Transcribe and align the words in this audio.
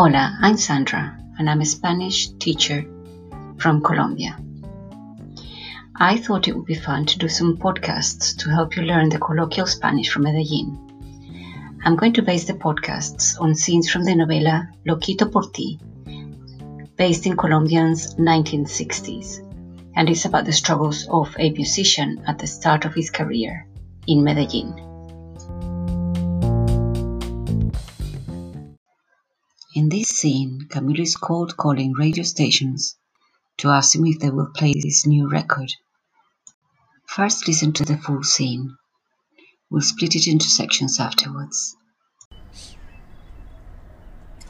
Hola, 0.00 0.38
I'm 0.40 0.56
Sandra, 0.56 1.18
and 1.40 1.50
I'm 1.50 1.60
a 1.60 1.66
Spanish 1.66 2.28
teacher 2.38 2.84
from 3.56 3.82
Colombia. 3.82 4.38
I 5.96 6.18
thought 6.18 6.46
it 6.46 6.54
would 6.54 6.66
be 6.66 6.76
fun 6.76 7.04
to 7.06 7.18
do 7.18 7.28
some 7.28 7.56
podcasts 7.56 8.36
to 8.38 8.48
help 8.48 8.76
you 8.76 8.84
learn 8.84 9.08
the 9.08 9.18
colloquial 9.18 9.66
Spanish 9.66 10.08
from 10.08 10.22
Medellin. 10.22 10.78
I'm 11.84 11.96
going 11.96 12.12
to 12.12 12.22
base 12.22 12.44
the 12.44 12.52
podcasts 12.52 13.40
on 13.40 13.56
scenes 13.56 13.90
from 13.90 14.04
the 14.04 14.12
novela 14.12 14.68
Loquito 14.86 15.32
por 15.32 15.50
ti, 15.50 15.80
based 16.96 17.26
in 17.26 17.36
Colombia's 17.36 18.14
1960s, 18.14 19.40
and 19.96 20.08
it's 20.08 20.26
about 20.26 20.44
the 20.44 20.52
struggles 20.52 21.08
of 21.10 21.34
a 21.40 21.50
musician 21.50 22.22
at 22.24 22.38
the 22.38 22.46
start 22.46 22.84
of 22.84 22.94
his 22.94 23.10
career 23.10 23.66
in 24.06 24.22
Medellin. 24.22 24.87
In 29.78 29.90
this 29.90 30.08
scene, 30.08 30.66
Camilo 30.68 31.02
is 31.02 31.14
cold 31.14 31.56
calling 31.56 31.92
radio 31.92 32.24
stations 32.24 32.96
to 33.58 33.70
ask 33.70 33.92
them 33.92 34.06
if 34.06 34.18
they 34.18 34.28
will 34.28 34.50
play 34.52 34.72
this 34.74 35.06
new 35.06 35.28
record. 35.28 35.72
First, 37.06 37.46
listen 37.46 37.72
to 37.74 37.84
the 37.84 37.96
full 37.96 38.24
scene. 38.24 38.76
We'll 39.70 39.82
split 39.82 40.16
it 40.16 40.26
into 40.26 40.46
sections 40.48 40.98
afterwards. 40.98 41.76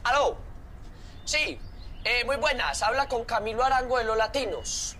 ¡Aló! 0.03 0.39
Sí, 1.27 1.59
eh, 2.07 2.25
muy 2.25 2.37
buenas. 2.37 2.83
Habla 2.83 3.07
con 3.07 3.27
Camilo 3.27 3.63
Arango 3.63 3.99
de 3.99 4.05
Los 4.05 4.17
Latinos. 4.17 4.97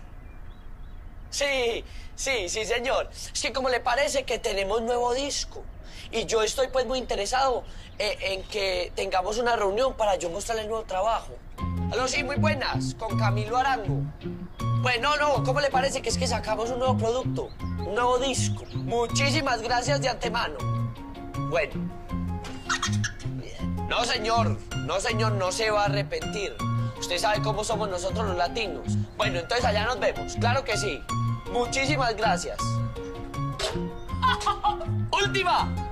Sí, 1.31 1.83
sí, 2.19 2.49
sí, 2.49 2.65
señor. 2.65 3.09
Es 3.11 3.41
que 3.41 3.53
como 3.53 3.69
le 3.69 3.79
parece 3.79 4.23
que 4.23 4.39
tenemos 4.39 4.81
nuevo 4.81 5.13
disco. 5.13 5.63
Y 6.11 6.25
yo 6.25 6.41
estoy 6.41 6.67
pues 6.67 6.85
muy 6.85 6.99
interesado 6.99 7.63
eh, 7.97 8.17
en 8.21 8.43
que 8.43 8.91
tengamos 8.95 9.37
una 9.37 9.55
reunión 9.55 9.93
para 9.93 10.15
yo 10.15 10.29
mostrarle 10.29 10.63
el 10.63 10.69
nuevo 10.69 10.83
trabajo. 10.83 11.33
Aló, 11.91 12.07
sí, 12.07 12.23
muy 12.23 12.35
buenas. 12.35 12.95
Con 12.95 13.17
Camilo 13.17 13.57
Arango. 13.57 14.01
Bueno, 14.81 15.15
no, 15.17 15.43
¿cómo 15.43 15.61
le 15.61 15.69
parece 15.69 16.01
que 16.01 16.09
es 16.09 16.17
que 16.17 16.27
sacamos 16.27 16.69
un 16.71 16.79
nuevo 16.79 16.97
producto? 16.97 17.49
Un 17.61 17.95
nuevo 17.95 18.17
disco. 18.17 18.63
Muchísimas 18.73 19.61
gracias 19.61 20.01
de 20.01 20.09
antemano. 20.09 20.57
Bueno. 21.49 21.73
No, 23.87 24.03
señor. 24.03 24.57
No, 24.85 24.99
señor, 24.99 25.33
no 25.33 25.51
se 25.51 25.71
va 25.71 25.83
a 25.83 25.85
arrepentir. 25.85 26.55
Usted 26.99 27.17
sabe 27.17 27.41
cómo 27.41 27.63
somos 27.63 27.89
nosotros 27.89 28.27
los 28.27 28.35
latinos. 28.35 28.83
Bueno, 29.15 29.39
entonces 29.39 29.65
allá 29.65 29.85
nos 29.85 29.99
vemos. 29.99 30.35
Claro 30.39 30.63
que 30.63 30.75
sí. 30.75 31.01
Muchísimas 31.51 32.15
gracias. 32.15 32.57
¡Última! 35.11 35.89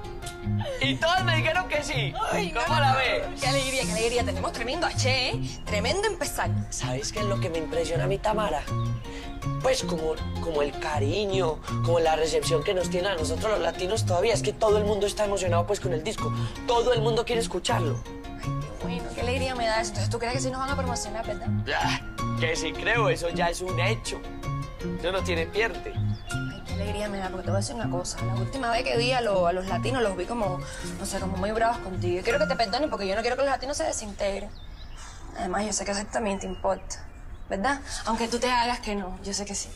Y 0.82 0.96
todas 0.96 1.24
me 1.24 1.36
dijeron 1.36 1.68
que 1.68 1.84
sí. 1.84 2.14
¿Cómo 2.14 2.80
la 2.80 2.96
ves? 2.96 3.42
Qué 3.42 3.48
alegría, 3.48 3.84
qué 3.84 3.92
alegría. 3.92 4.24
Tenemos 4.24 4.54
tremendo 4.54 4.88
H, 4.88 5.30
¿eh? 5.30 5.42
Tremendo 5.66 6.08
empezar. 6.08 6.50
¿Sabes 6.70 7.12
qué 7.12 7.20
es 7.20 7.26
lo 7.26 7.40
que 7.40 7.50
me 7.50 7.58
impresiona 7.58 8.06
a 8.06 8.08
mí, 8.08 8.18
Tamara? 8.18 8.62
Pues 9.62 9.84
como, 9.84 10.14
como 10.42 10.62
el 10.62 10.78
cariño, 10.80 11.60
como 11.84 12.00
la 12.00 12.16
recepción 12.16 12.64
que 12.64 12.74
nos 12.74 12.90
tiene 12.90 13.10
a 13.10 13.16
nosotros 13.16 13.52
los 13.52 13.60
latinos 13.60 14.06
todavía. 14.06 14.34
Es 14.34 14.42
que 14.42 14.54
todo 14.54 14.78
el 14.78 14.86
mundo 14.86 15.08
está 15.08 15.26
emocionado 15.26 15.66
pues 15.66 15.80
con 15.80 15.94
el 15.94 16.04
disco. 16.04 16.34
Todo 16.68 16.94
el 16.94 17.02
mundo 17.02 17.26
quiere 17.26 17.42
escucharlo. 17.42 17.98
Ay, 18.06 18.52
qué 18.62 18.84
bueno, 18.84 19.04
qué 19.16 19.22
alegría 19.22 19.56
me 19.56 19.66
da 19.66 19.82
eso. 19.82 19.90
Entonces, 19.90 20.10
¿tú 20.10 20.20
crees 20.20 20.36
que 20.36 20.42
sí 20.42 20.52
nos 20.52 20.60
van 20.60 20.70
a 20.70 20.76
promocionar, 20.76 21.26
verdad? 21.26 21.48
Ya, 21.66 22.02
que 22.40 22.56
sí 22.56 22.72
creo, 22.72 23.10
eso 23.10 23.30
ya 23.30 23.50
es 23.50 23.62
un 23.62 23.80
hecho. 23.80 24.22
No 24.84 25.24
tiene 25.24 25.48
pierde. 25.48 25.94
Ay, 25.96 26.64
qué 26.68 26.74
alegría 26.74 27.10
me 27.10 27.18
da, 27.18 27.30
porque 27.30 27.44
te 27.46 27.50
voy 27.50 27.58
a 27.58 27.60
decir 27.62 27.76
una 27.76 27.90
cosa. 27.90 28.24
La 28.26 28.36
última 28.36 28.70
vez 28.72 28.84
que 28.84 28.98
vi 28.98 29.12
a, 29.12 29.22
lo- 29.22 29.48
a 29.48 29.54
los 29.54 29.66
latinos 29.68 30.02
los 30.04 30.16
vi 30.16 30.26
como, 30.26 30.60
no 31.00 31.06
sé, 31.06 31.20
como 31.20 31.38
muy 31.38 31.52
bravos 31.52 31.78
contigo. 31.80 32.20
Y 32.20 32.24
quiero 32.24 32.40
que 32.40 32.46
te 32.46 32.56
perdonen 32.56 32.90
porque 32.90 33.08
yo 33.08 33.16
no 33.16 33.22
quiero 33.22 33.36
que 33.36 33.44
los 33.44 33.52
latinos 33.52 33.78
se 33.78 33.84
desintegren. 33.86 34.50
Además, 35.38 35.66
yo 35.66 35.74
sé 35.74 35.86
que 35.86 35.92
eso 35.92 36.04
también 36.12 36.40
te 36.40 36.46
importa, 36.48 37.04
¿verdad? 37.50 37.82
Aunque 38.06 38.28
tú 38.28 38.40
te 38.40 38.50
hagas 38.50 38.80
que 38.80 38.96
no, 38.96 39.18
yo 39.24 39.34
sé 39.34 39.46
que 39.46 39.56
sí. 39.56 39.70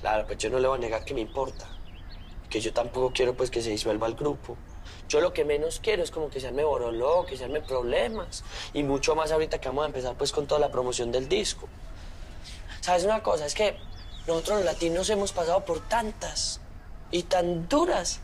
Claro, 0.00 0.26
pues 0.26 0.38
yo 0.38 0.50
no 0.50 0.58
le 0.58 0.68
voy 0.68 0.78
a 0.78 0.80
negar 0.80 1.04
que 1.04 1.14
me 1.14 1.20
importa. 1.20 1.66
Que 2.48 2.60
yo 2.60 2.72
tampoco 2.72 3.12
quiero 3.14 3.34
pues 3.34 3.50
que 3.50 3.62
se 3.62 3.70
disuelva 3.70 4.06
el 4.06 4.14
grupo. 4.14 4.56
Yo 5.08 5.20
lo 5.20 5.32
que 5.32 5.44
menos 5.44 5.80
quiero 5.82 6.02
es 6.02 6.10
como 6.10 6.30
que 6.30 6.40
se 6.40 6.48
arme 6.48 6.64
boroló, 6.64 7.24
que 7.26 7.36
se 7.36 7.44
arme 7.44 7.60
problemas. 7.60 8.44
Y 8.72 8.82
mucho 8.82 9.14
más 9.14 9.30
ahorita 9.32 9.58
que 9.60 9.68
vamos 9.68 9.84
a 9.84 9.86
empezar 9.86 10.14
pues 10.16 10.32
con 10.32 10.46
toda 10.46 10.60
la 10.60 10.70
promoción 10.70 11.12
del 11.12 11.28
disco. 11.28 11.68
¿Sabes 12.80 13.04
una 13.04 13.22
cosa? 13.22 13.46
Es 13.46 13.54
que 13.54 13.76
nosotros 14.26 14.58
los 14.58 14.64
latinos 14.64 15.10
hemos 15.10 15.32
pasado 15.32 15.64
por 15.64 15.86
tantas 15.88 16.60
y 17.10 17.24
tan 17.24 17.68
duras 17.68 18.20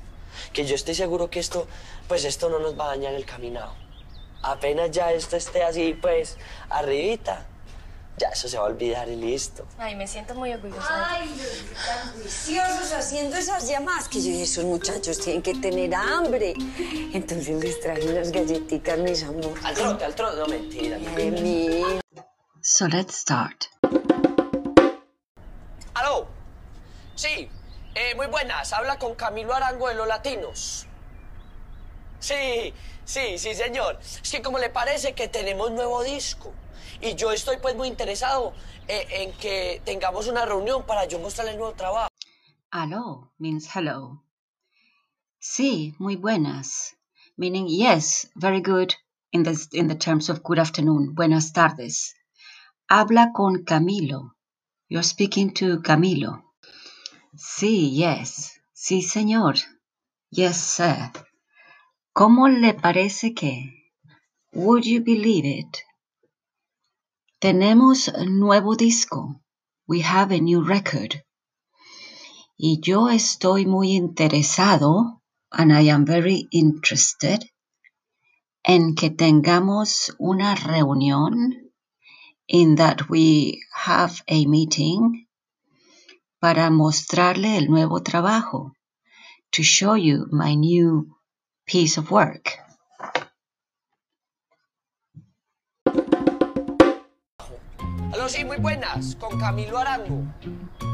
que 0.53 0.65
yo 0.65 0.75
estoy 0.75 0.95
seguro 0.95 1.31
que 1.31 1.41
esto, 1.41 1.67
pues 2.09 2.25
esto 2.25 2.49
no 2.49 2.59
nos 2.59 2.79
va 2.79 2.87
a 2.87 2.89
dañar 2.89 3.15
el 3.15 3.25
caminado. 3.25 3.75
Apenas 4.43 4.91
ya 4.91 5.13
esto 5.13 5.37
esté 5.37 5.63
así 5.65 5.95
pues 6.01 6.37
arribita, 6.71 7.47
ya 8.19 8.29
eso 8.29 8.49
se 8.49 8.57
va 8.57 8.65
a 8.65 8.67
olvidar 8.67 9.09
y 9.09 9.17
listo. 9.17 9.67
Ay, 9.79 9.95
me 9.95 10.07
siento 10.07 10.35
muy 10.35 10.53
orgullosa. 10.53 11.11
Ay, 11.11 11.29
tan 11.87 12.13
juiciosos 12.13 12.93
haciendo 12.93 13.37
esas 13.37 13.69
llamadas 13.69 14.09
que 14.09 14.21
yo 14.21 14.31
dije, 14.31 14.45
esos 14.45 14.65
muchachos 14.65 15.19
tienen 15.19 15.43
que 15.43 15.55
tener 15.55 15.95
hambre. 15.95 16.55
Entonces 17.13 17.63
les 17.63 17.81
traje 17.81 18.09
unas 18.09 18.31
galletitas, 18.31 18.99
mis 18.99 19.23
amores. 19.23 19.65
Al 19.65 19.75
trote, 19.75 20.05
al 20.05 20.15
trote, 20.15 20.37
no 20.37 20.47
mentira. 20.47 20.99
Ay, 21.17 21.31
mi. 21.31 21.83
So 22.63 22.87
let's 22.87 23.17
start. 23.17 23.67
Sí, 27.17 27.49
eh, 27.95 28.15
muy 28.15 28.27
buenas. 28.27 28.75
Habla 28.75 28.99
con 28.99 29.15
Camilo 29.15 29.55
Arango 29.55 29.89
de 29.89 29.95
Los 29.95 30.07
Latinos. 30.07 30.87
Sí, 32.19 32.75
sí, 33.07 33.39
sí, 33.39 33.55
señor. 33.55 33.99
Es 34.01 34.31
que 34.31 34.43
como 34.43 34.59
le 34.59 34.69
parece 34.69 35.15
que 35.15 35.27
tenemos 35.27 35.71
nuevo 35.71 36.03
disco. 36.03 36.53
Y 37.01 37.15
yo 37.15 37.33
estoy 37.33 37.57
pues 37.57 37.75
muy 37.75 37.89
interesado 37.89 38.53
eh, 38.87 39.07
en 39.11 39.33
que 39.33 39.81
tengamos 39.87 40.29
una 40.29 40.45
reunión 40.45 40.85
para 40.85 41.07
yo 41.07 41.19
mostrarle 41.19 41.53
el 41.53 41.59
nuevo 41.59 41.73
trabajo. 41.73 42.11
Aló 42.71 43.33
means 43.39 43.67
hello. 43.75 44.23
Sí, 45.39 45.95
muy 45.99 46.17
buenas, 46.17 46.97
meaning 47.37 47.67
yes, 47.67 48.31
very 48.35 48.61
good 48.61 48.93
in 49.31 49.43
the, 49.43 49.57
in 49.73 49.89
the 49.89 49.95
terms 49.95 50.29
of 50.29 50.43
good 50.43 50.59
afternoon, 50.59 51.15
buenas 51.15 51.53
tardes. 51.53 52.15
Habla 52.89 53.33
con 53.33 53.65
Camilo. 53.65 54.35
You're 54.89 55.03
speaking 55.03 55.55
to 55.55 55.81
Camilo. 55.81 56.46
Sí, 57.39 57.91
yes. 57.95 58.63
Sí, 58.73 59.03
señor. 59.03 59.57
Yes, 60.31 60.57
sir. 60.57 61.13
¿Cómo 62.15 62.49
le 62.49 62.73
parece 62.73 63.35
que? 63.35 63.93
Would 64.55 64.85
you 64.85 65.03
believe 65.05 65.45
it? 65.45 65.77
Tenemos 67.39 68.11
nuevo 68.27 68.75
disco. 68.75 69.43
We 69.87 70.01
have 70.01 70.35
a 70.35 70.41
new 70.41 70.63
record. 70.65 71.25
Y 72.57 72.81
yo 72.81 73.11
estoy 73.11 73.67
muy 73.67 73.93
interesado, 73.93 75.21
and 75.51 75.73
I 75.73 75.91
am 75.91 76.07
very 76.07 76.49
interested, 76.51 77.45
en 78.65 78.95
que 78.95 79.11
tengamos 79.11 80.11
una 80.19 80.55
reunión, 80.55 81.71
in 82.47 82.77
that 82.77 83.11
we 83.11 83.61
have 83.75 84.23
a 84.27 84.47
meeting, 84.47 85.26
para 86.47 86.71
mostrarle 86.71 87.59
el 87.59 87.69
nuevo 87.69 88.05
trabajo, 88.05 88.73
to 89.51 89.65
show 89.65 89.97
you 89.97 90.29
my 90.31 90.55
new 90.55 91.09
piece 91.65 91.99
of 91.99 92.13
work. 92.13 92.53
Aló, 98.13 98.29
sí, 98.29 98.45
muy 98.45 98.59
buenas. 98.59 99.17
Con 99.17 99.41
Camilo 99.41 99.77
Arango. 99.77 100.23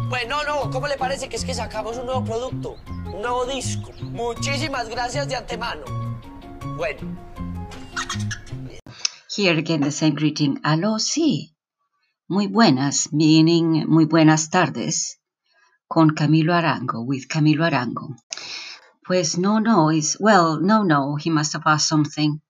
Bueno, 0.08 0.42
no, 0.44 0.70
¿cómo 0.70 0.88
le 0.88 0.96
parece 0.96 1.28
que 1.28 1.36
es 1.36 1.44
que 1.44 1.52
sacamos 1.52 1.98
un 1.98 2.06
nuevo 2.06 2.24
producto? 2.24 2.76
Un 2.88 3.20
nuevo 3.20 3.44
disco. 3.44 3.90
Muchísimas 4.00 4.88
gracias 4.88 5.28
de 5.28 5.36
antemano. 5.36 5.84
Bueno. 6.78 7.14
Here 9.28 9.58
again 9.58 9.82
the 9.82 9.90
same 9.90 10.14
greeting. 10.14 10.60
Aló, 10.62 10.98
sí. 10.98 11.54
Muy 12.26 12.46
buenas, 12.46 13.12
meaning 13.12 13.84
muy 13.86 14.06
buenas 14.06 14.48
tardes. 14.48 15.18
Con 15.92 16.08
Camilo 16.18 16.54
Arango, 16.54 17.04
with 17.04 17.24
Camilo 17.28 17.64
Arango. 17.66 18.16
Pues 19.06 19.36
no, 19.36 19.60
no, 19.60 19.90
is, 19.90 20.16
well, 20.18 20.58
no, 20.60 20.84
no, 20.84 21.16
he 21.22 21.28
must 21.28 21.52
have 21.52 21.66
asked 21.66 21.88
something. 21.88 22.40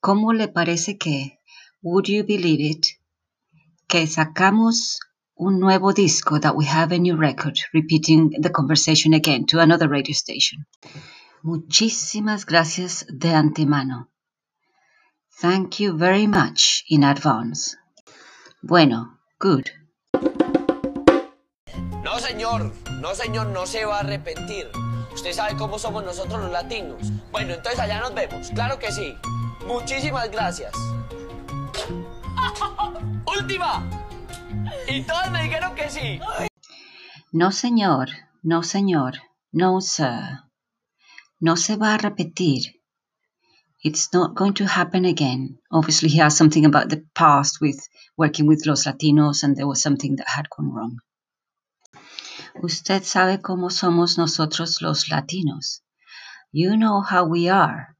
¿Cómo 0.00 0.32
le 0.32 0.48
parece 0.48 0.96
que, 0.96 1.40
would 1.82 2.06
you 2.08 2.24
believe 2.24 2.62
it, 2.72 2.86
que 3.86 4.06
sacamos 4.06 5.00
un 5.36 5.60
nuevo 5.60 5.92
disco, 5.92 6.40
that 6.40 6.56
we 6.56 6.64
have 6.64 6.92
a 6.92 6.98
new 6.98 7.16
record, 7.16 7.58
repeating 7.74 8.30
the 8.40 8.50
conversation 8.50 9.12
again 9.12 9.44
to 9.44 9.60
another 9.60 9.88
radio 9.88 10.14
station. 10.14 10.66
Muchísimas 11.42 12.46
gracias 12.46 13.04
de 13.08 13.34
antemano. 13.34 14.08
Thank 15.42 15.80
you 15.80 15.98
very 15.98 16.26
much 16.26 16.84
in 16.88 17.04
advance. 17.04 17.76
Bueno, 18.62 19.18
good. 19.38 19.70
No, 22.16 22.22
señor. 22.22 22.72
No, 23.02 23.14
señor, 23.14 23.46
no 23.48 23.66
se 23.66 23.84
va 23.84 23.96
a 23.96 24.00
arrepentir. 24.00 24.70
Usted 25.12 25.34
sabe 25.34 25.54
cómo 25.54 25.78
somos 25.78 26.02
nosotros 26.02 26.40
los 26.40 26.50
latinos. 26.50 27.12
Bueno, 27.30 27.52
entonces 27.52 27.78
allá 27.78 28.00
nos 28.00 28.14
vemos. 28.14 28.48
Claro 28.54 28.78
que 28.78 28.90
sí. 28.90 29.14
Muchísimas 29.66 30.30
gracias. 30.30 30.72
¡Última! 33.38 33.86
Y 34.88 35.02
todas 35.02 35.30
me 35.30 35.42
dijeron 35.42 35.74
que 35.74 35.90
sí. 35.90 36.18
No, 37.32 37.52
señor. 37.52 38.08
No, 38.42 38.62
señor. 38.62 39.16
No, 39.52 39.82
sir. 39.82 40.40
No 41.38 41.58
se 41.58 41.76
va 41.76 41.92
a 41.92 41.98
repetir. 41.98 42.80
It's 43.84 44.08
not 44.14 44.34
going 44.34 44.54
to 44.54 44.64
happen 44.64 45.04
again. 45.04 45.58
Obviously, 45.70 46.08
he 46.08 46.22
has 46.22 46.34
something 46.34 46.64
about 46.64 46.88
the 46.88 47.04
past 47.14 47.60
with 47.60 47.78
working 48.16 48.46
with 48.46 48.64
los 48.64 48.86
Latinos, 48.86 49.42
and 49.42 49.54
there 49.54 49.66
was 49.66 49.82
something 49.82 50.16
that 50.16 50.28
had 50.28 50.48
gone 50.48 50.72
wrong. 50.72 50.96
Usted 52.62 53.04
sabe 53.04 53.40
cómo 53.42 53.70
somos 53.70 54.16
nosotros 54.16 54.80
los 54.80 55.08
Latinos. 55.08 55.82
You 56.52 56.76
know 56.76 57.02
how 57.02 57.24
we 57.24 57.50
are, 57.50 57.96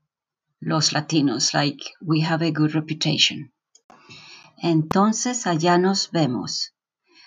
los 0.60 0.92
Latinos, 0.92 1.52
like 1.52 1.92
we 2.00 2.22
have 2.22 2.42
a 2.42 2.50
good 2.50 2.74
reputation. 2.74 3.52
Entonces 4.62 5.46
allá 5.46 5.78
nos 5.78 6.10
vemos. 6.10 6.72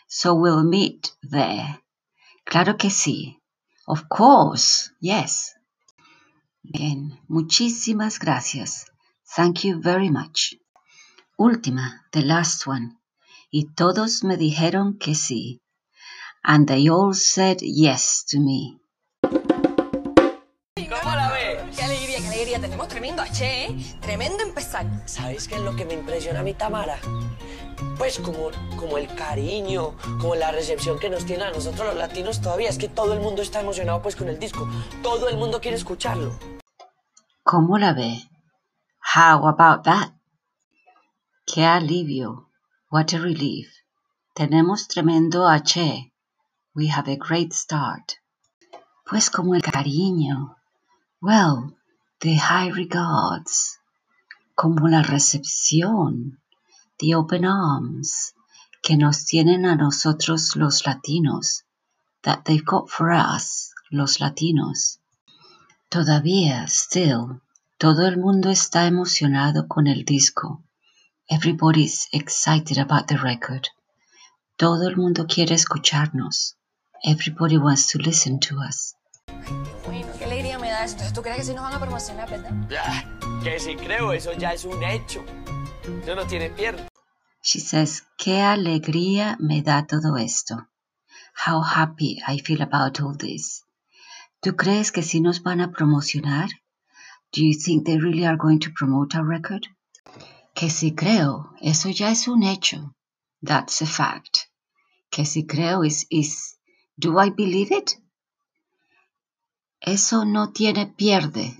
So 0.07 0.33
we'll 0.33 0.63
meet 0.63 1.11
there. 1.21 1.81
Claro 2.45 2.77
que 2.77 2.89
sí. 2.89 3.39
Of 3.85 4.07
course, 4.09 4.91
yes. 4.99 5.53
Bien, 6.63 7.19
muchísimas 7.27 8.17
gracias. 8.17 8.85
Thank 9.35 9.65
you 9.65 9.79
very 9.79 10.09
much. 10.09 10.55
Última, 11.37 12.01
the 12.11 12.23
last 12.23 12.65
one. 12.65 12.97
Y 13.51 13.73
todos 13.75 14.23
me 14.23 14.35
dijeron 14.35 14.97
que 14.97 15.13
sí. 15.13 15.61
And 16.43 16.67
they 16.67 16.89
all 16.89 17.13
said 17.13 17.57
yes 17.61 18.25
to 18.29 18.39
me. 18.39 18.79
¿Cómo 20.89 21.15
la 21.15 21.31
ves? 21.31 21.77
Qué 21.77 21.83
alegría, 21.83 22.19
qué 22.19 22.27
alegría. 22.27 22.59
Tenemos 22.59 22.87
tremendo 22.87 23.21
H, 23.21 23.65
¿eh? 23.65 23.97
Tremendo 24.01 24.43
empezar. 24.43 24.85
¿Sabes 25.05 25.47
qué 25.47 25.55
es 25.55 25.61
lo 25.61 25.75
que 25.75 25.85
me 25.85 25.93
impresiona 25.93 26.39
a 26.39 26.43
mí, 26.43 26.53
Tamara? 26.53 26.99
Pues 27.97 28.19
como, 28.19 28.49
como 28.77 28.97
el 28.97 29.13
cariño, 29.13 29.95
como 30.19 30.35
la 30.35 30.51
recepción 30.51 30.99
que 30.99 31.09
nos 31.09 31.25
tiene 31.25 31.43
a 31.43 31.51
nosotros 31.51 31.87
los 31.87 31.95
latinos 31.95 32.41
todavía. 32.41 32.69
Es 32.69 32.77
que 32.77 32.87
todo 32.87 33.13
el 33.13 33.19
mundo 33.19 33.41
está 33.41 33.59
emocionado 33.61 34.01
pues 34.01 34.15
con 34.15 34.29
el 34.29 34.39
disco. 34.39 34.67
Todo 35.03 35.27
el 35.29 35.37
mundo 35.37 35.61
quiere 35.61 35.77
escucharlo. 35.77 36.31
¿Cómo 37.43 37.77
la 37.77 37.93
ve? 37.93 38.29
How 39.15 39.47
about 39.47 39.83
that? 39.83 40.13
Qué 41.45 41.65
alivio. 41.65 42.49
What 42.91 43.13
a 43.13 43.19
relief. 43.19 43.69
Tenemos 44.33 44.87
tremendo 44.87 45.47
H. 45.47 46.08
We 46.75 46.87
have 46.87 47.07
a 47.07 47.17
great 47.17 47.51
start. 47.51 48.19
Pues 49.03 49.31
como 49.31 49.55
el 49.55 49.61
cariño. 49.63 50.55
Well, 51.19 51.75
the 52.21 52.35
high 52.35 52.69
regards. 52.69 53.79
Como 54.55 54.87
la 54.87 55.01
recepción. 55.01 56.39
The 56.99 57.15
open 57.15 57.43
arms. 57.45 58.35
Que 58.83 58.97
nos 58.97 59.25
tienen 59.25 59.65
a 59.65 59.75
nosotros 59.75 60.55
los 60.55 60.85
latinos. 60.85 61.63
That 62.21 62.43
they've 62.45 62.63
got 62.63 62.87
for 62.87 63.11
us, 63.11 63.73
los 63.89 64.19
latinos. 64.19 64.99
Todavía, 65.89 66.67
still, 66.67 67.41
todo 67.79 68.05
el 68.05 68.17
mundo 68.17 68.51
está 68.51 68.85
emocionado 68.85 69.67
con 69.67 69.87
el 69.87 70.05
disco. 70.05 70.63
Everybody's 71.27 72.07
excited 72.11 72.77
about 72.77 73.07
the 73.07 73.17
record. 73.17 73.69
Todo 74.55 74.87
el 74.87 74.97
mundo 74.97 75.25
quiere 75.25 75.55
escucharnos. 75.55 76.58
Everybody 77.05 77.57
wants 77.57 77.87
to 77.91 77.99
listen 77.99 78.39
to 78.39 78.59
us. 78.59 78.95
Qué 80.17 80.25
alegría 80.25 80.59
me 80.59 80.69
da 80.69 80.83
eso. 80.83 80.95
Entonces, 80.95 81.13
¿tú 81.13 81.21
crees 81.21 81.37
que 81.37 81.43
sí 81.45 81.53
nos 81.53 81.63
van 81.63 81.73
a 81.73 81.79
promocionar, 81.79 82.29
verdad? 82.29 82.51
Ya, 82.69 83.19
que 83.43 83.59
si 83.59 83.75
creo, 83.75 84.11
eso 84.11 84.33
ya 84.33 84.53
es 84.53 84.65
un 84.65 84.83
hecho. 84.83 85.23
Eso 86.03 86.15
no 86.15 86.25
tiene 86.27 86.49
pierde. 86.49 86.87
She 87.41 87.61
says, 87.61 88.03
qué 88.17 88.41
alegría 88.41 89.37
me 89.39 89.61
da 89.61 89.87
todo 89.87 90.17
esto. 90.17 90.67
How 91.47 91.61
happy 91.61 92.21
I 92.27 92.39
feel 92.39 92.61
about 92.61 92.99
all 92.99 93.17
this. 93.17 93.63
¿Tú 94.41 94.57
crees 94.57 94.91
que 94.91 95.01
sí 95.01 95.21
nos 95.21 95.41
van 95.41 95.61
a 95.61 95.71
promocionar? 95.71 96.49
Do 97.31 97.41
you 97.41 97.53
think 97.53 97.85
they 97.85 97.97
really 97.97 98.25
are 98.25 98.37
going 98.37 98.59
to 98.59 98.71
promote 98.71 99.15
our 99.15 99.25
record? 99.25 99.67
Que 100.53 100.69
si 100.69 100.93
creo, 100.93 101.53
eso 101.61 101.89
ya 101.89 102.11
es 102.11 102.27
un 102.27 102.43
hecho. 102.43 102.93
That's 103.41 103.81
a 103.81 103.85
fact. 103.85 104.49
Que 105.09 105.25
si 105.25 105.45
creo 105.45 105.85
is, 105.85 106.05
is, 106.09 106.58
do 106.99 107.17
I 107.17 107.29
believe 107.29 107.71
it? 107.71 107.97
Eso 109.79 110.25
no 110.25 110.51
tiene 110.51 110.87
pierde. 110.87 111.57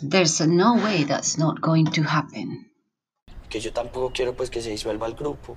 There's 0.00 0.40
no 0.40 0.74
way 0.74 1.04
that's 1.04 1.38
not 1.38 1.60
going 1.60 1.86
to 1.92 2.02
happen. 2.02 2.72
Que 3.50 3.60
yo 3.60 3.72
tampoco 3.72 4.12
quiero 4.12 4.34
pues 4.34 4.50
que 4.50 4.62
se 4.62 4.70
disuelva 4.70 5.06
el 5.06 5.14
grupo. 5.14 5.56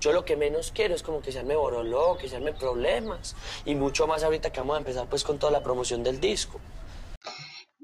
Yo 0.00 0.12
lo 0.12 0.24
que 0.24 0.36
menos 0.36 0.72
quiero 0.72 0.94
es 0.94 1.02
como 1.02 1.20
que 1.20 1.32
se 1.32 1.40
arme 1.40 1.56
boroló, 1.56 2.16
que 2.18 2.28
se 2.28 2.36
arme 2.36 2.52
problemas. 2.52 3.36
Y 3.64 3.74
mucho 3.74 4.06
más 4.06 4.22
ahorita 4.22 4.50
que 4.50 4.60
vamos 4.60 4.76
a 4.76 4.78
empezar 4.78 5.08
pues 5.08 5.24
con 5.24 5.38
toda 5.38 5.52
la 5.52 5.62
promoción 5.62 6.02
del 6.02 6.20
disco. 6.20 6.60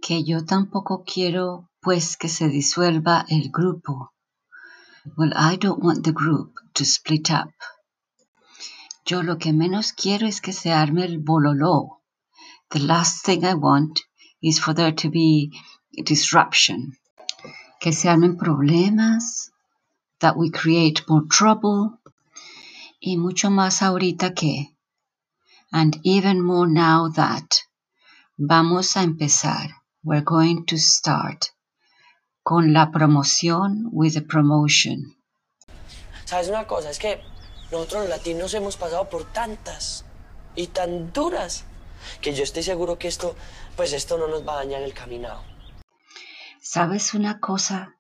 Que 0.01 0.25
yo 0.25 0.45
tampoco 0.45 1.05
quiero 1.05 1.71
pues 1.81 2.17
que 2.17 2.29
se 2.29 2.49
disuelva 2.49 3.27
el 3.29 3.51
grupo. 3.51 4.13
Well, 5.17 5.33
I 5.37 5.57
don't 5.57 5.83
want 5.83 6.05
the 6.05 6.13
group 6.13 6.55
to 6.75 6.85
split 6.85 7.31
up. 7.31 7.53
Yo 9.07 9.23
lo 9.23 9.37
que 9.37 9.53
menos 9.53 9.93
quiero 9.93 10.27
es 10.27 10.41
que 10.41 10.53
se 10.53 10.73
arme 10.73 11.05
el 11.05 11.19
bololó. 11.19 12.01
The 12.71 12.79
last 12.81 13.25
thing 13.25 13.45
I 13.45 13.55
want 13.55 14.01
is 14.41 14.59
for 14.59 14.75
there 14.75 14.93
to 14.93 15.11
be 15.11 15.51
disruption. 16.05 16.99
Que 17.81 17.93
se 17.93 18.09
armen 18.09 18.39
problemas, 18.39 19.51
that 20.21 20.37
we 20.37 20.51
create 20.51 21.03
more 21.07 21.27
trouble, 21.29 21.99
y 22.99 23.19
mucho 23.19 23.51
más 23.51 23.83
ahorita 23.83 24.35
que, 24.35 24.75
and 25.71 26.01
even 26.03 26.41
more 26.41 26.67
now 26.67 27.11
that, 27.11 27.61
vamos 28.39 28.97
a 28.97 29.03
empezar, 29.03 29.83
we're 30.03 30.25
going 30.25 30.65
to 30.65 30.79
start, 30.79 31.51
con 32.43 32.73
la 32.73 32.91
promoción 32.91 33.91
with 33.93 34.15
the 34.15 34.23
promotion. 34.23 35.15
¿Sabes 36.25 36.49
una 36.49 36.67
cosa? 36.67 36.89
Es 36.89 36.99
que 36.99 37.21
nosotros 37.71 38.03
los 38.03 38.11
latinos 38.11 38.55
hemos 38.55 38.77
pasado 38.77 39.09
por 39.09 39.25
tantas 39.33 40.05
y 40.55 40.69
tan 40.69 41.13
duras 41.13 41.65
que 42.21 42.35
yo 42.35 42.45
estoy 42.45 42.63
seguro 42.63 42.99
que 42.99 43.09
esto, 43.09 43.35
pues 43.77 43.93
esto 43.93 44.19
no 44.19 44.29
nos 44.29 44.47
va 44.47 44.55
a 44.55 44.57
dañar 44.65 44.83
el 44.83 44.95
caminado. 44.95 45.43
¿Sabes 46.61 47.15
una 47.15 47.41
cosa? 47.41 47.99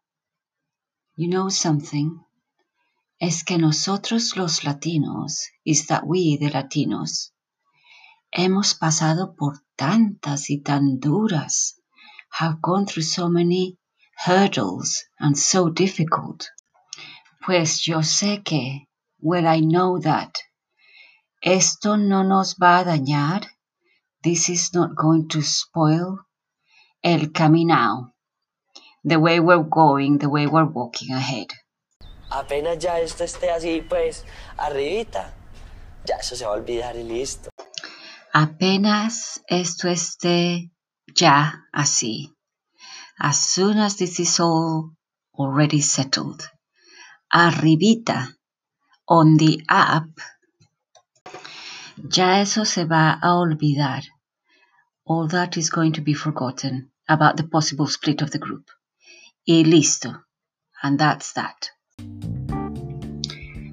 You 1.17 1.29
know 1.29 1.50
something? 1.50 2.21
Es 3.19 3.45
que 3.45 3.59
nosotros 3.59 4.37
los 4.37 4.65
latinos, 4.65 5.49
is 5.65 5.87
that 5.87 6.03
we 6.05 6.37
the 6.38 6.50
latinos, 6.50 7.35
hemos 8.31 8.75
pasado 8.75 9.35
por 9.37 9.62
tantas 9.77 10.50
y 10.50 10.61
tan 10.61 10.99
duras, 10.99 11.81
have 12.31 12.59
gone 12.61 12.85
through 12.85 13.05
so 13.05 13.29
many 13.29 13.79
hurdles 14.27 15.07
and 15.19 15.37
so 15.37 15.71
difficult. 15.71 16.47
Pues 17.47 17.81
yo 17.83 18.03
sé 18.03 18.43
que, 18.43 18.88
well 19.25 19.47
I 19.47 19.61
know 19.61 19.99
that, 20.00 20.37
esto 21.43 21.97
no 21.97 22.23
nos 22.23 22.57
va 22.61 22.81
a 22.81 22.85
dañar, 22.85 23.47
this 24.23 24.50
is 24.50 24.75
not 24.75 24.95
going 24.95 25.28
to 25.28 25.40
spoil 25.40 26.19
el 27.02 27.33
caminado, 27.33 28.12
the 29.02 29.19
way 29.19 29.40
we're 29.40 29.64
going, 29.64 30.19
the 30.19 30.28
way 30.28 30.47
we're 30.47 30.71
walking 30.71 31.11
ahead. 31.11 31.49
Apenas 32.31 32.78
ya 32.78 32.99
esto 33.00 33.25
esté 33.25 33.50
así, 33.50 33.81
pues, 33.88 34.25
arribita, 34.59 35.33
ya 36.04 36.16
eso 36.16 36.37
se 36.37 36.45
va 36.45 36.52
a 36.52 36.57
olvidar 36.57 36.95
y 36.97 37.04
listo. 37.04 37.49
Apenas 38.33 39.40
esto 39.49 39.88
esté 39.88 40.71
ya 41.14 41.66
así. 41.73 42.31
As 43.19 43.38
soon 43.38 43.78
as 43.78 43.97
this 43.97 44.19
is 44.21 44.38
all 44.40 44.97
already 45.33 45.81
settled. 45.81 46.43
Arribita, 47.33 48.37
on 49.09 49.37
the 49.37 49.63
app, 49.69 50.09
ya 52.17 52.41
eso 52.41 52.65
se 52.65 52.85
va 52.85 53.19
a 53.23 53.35
olvidar. 53.35 54.03
All 55.07 55.29
that 55.29 55.57
is 55.57 55.71
going 55.71 55.93
to 55.93 56.01
be 56.01 56.15
forgotten 56.15 56.91
about 57.09 57.37
the 57.37 57.45
possible 57.45 57.87
split 57.87 58.23
of 58.23 58.31
the 58.31 58.39
group. 58.39 58.71
Y 59.47 59.63
listo. 59.63 60.23
And 60.83 60.99
that's 60.99 61.33
that. 61.35 61.71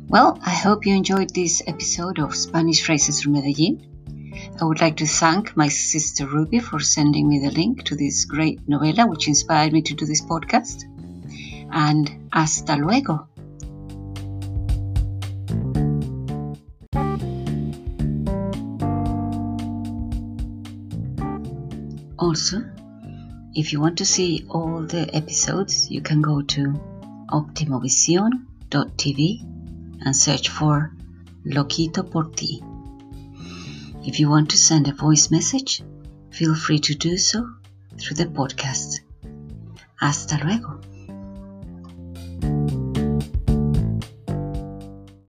Well, 0.07 0.37
I 0.45 0.53
hope 0.53 0.85
you 0.85 0.93
enjoyed 0.93 1.33
this 1.33 1.61
episode 1.65 2.19
of 2.19 2.35
Spanish 2.35 2.85
Phrases 2.85 3.21
from 3.21 3.33
Medellin. 3.33 3.87
I 4.61 4.65
would 4.65 4.81
like 4.81 4.97
to 4.97 5.07
thank 5.07 5.55
my 5.55 5.69
sister 5.69 6.25
Ruby 6.25 6.59
for 6.59 6.79
sending 6.81 7.29
me 7.29 7.39
the 7.39 7.51
link 7.51 7.83
to 7.85 7.95
this 7.95 8.25
great 8.25 8.67
novela 8.67 9.09
which 9.09 9.29
inspired 9.29 9.71
me 9.71 9.81
to 9.83 9.93
do 9.93 10.05
this 10.05 10.21
podcast. 10.21 10.83
And 11.71 12.29
hasta 12.33 12.75
luego. 12.75 13.30
Also, 22.31 22.63
if 23.53 23.73
you 23.73 23.81
want 23.81 23.97
to 23.97 24.05
see 24.05 24.45
all 24.47 24.83
the 24.83 25.13
episodes, 25.13 25.91
you 25.91 26.01
can 26.01 26.21
go 26.21 26.41
to 26.41 26.79
optimovision.tv 27.27 29.41
and 30.05 30.15
search 30.15 30.47
for 30.47 30.93
Loquito 31.45 32.09
por 32.09 32.29
ti. 32.29 32.63
If 34.05 34.21
you 34.21 34.29
want 34.29 34.51
to 34.51 34.57
send 34.57 34.87
a 34.87 34.93
voice 34.93 35.29
message, 35.29 35.83
feel 36.29 36.55
free 36.55 36.79
to 36.79 36.95
do 36.95 37.17
so 37.17 37.49
through 37.97 38.15
the 38.15 38.27
podcast. 38.27 39.01
Hasta 39.97 40.37
luego. 40.41 40.79